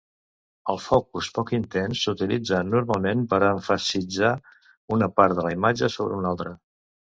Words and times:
El 0.71 0.79
focus 0.85 1.27
poc 1.35 1.51
intens 1.57 2.01
s'utilitza 2.05 2.61
normalment 2.69 3.21
per 3.35 3.39
emfasitzar 3.49 4.33
una 4.99 5.11
part 5.21 5.39
de 5.41 5.47
la 5.51 5.53
imatge 5.59 5.93
sobre 5.99 6.19
una 6.23 6.33
altra. 6.35 6.57